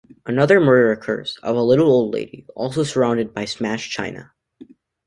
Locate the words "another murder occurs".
0.25-1.37